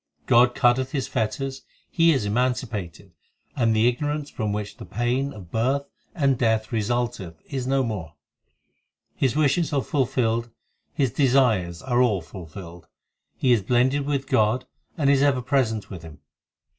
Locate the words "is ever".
15.07-15.39